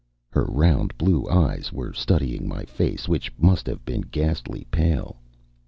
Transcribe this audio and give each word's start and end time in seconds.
Her 0.31 0.45
round 0.45 0.97
blue 0.97 1.29
eyes 1.29 1.71
were 1.71 1.93
studying 1.93 2.47
my 2.47 2.65
face, 2.65 3.07
which 3.07 3.31
must 3.37 3.67
have 3.67 3.85
been 3.85 4.01
ghastly 4.01 4.65
pale. 4.71 5.17